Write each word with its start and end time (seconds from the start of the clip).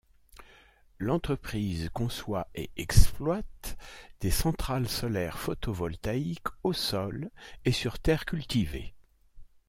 L'entreprise 0.97 1.91
conçoit 1.93 2.47
et 2.55 2.71
exploite 2.75 3.77
des 4.19 4.31
centrales 4.31 4.89
solaires 4.89 5.37
photovoltaïques 5.37 6.47
au 6.63 6.73
sol 6.73 7.29
et 7.65 7.71
sur 7.71 7.99
terres 7.99 8.25
cultivées. 8.25 8.95